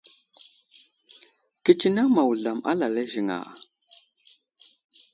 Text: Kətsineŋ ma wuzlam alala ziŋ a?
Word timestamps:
Kətsineŋ 1.63 2.07
ma 2.15 2.21
wuzlam 2.27 2.59
alala 2.71 3.03
ziŋ 3.11 3.29
a? 3.37 3.37